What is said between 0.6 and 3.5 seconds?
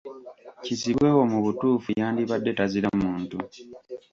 Kizibwe wo mu butuufu yandibadde tazira muntu.